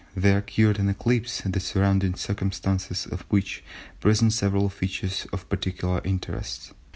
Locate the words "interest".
6.03-6.71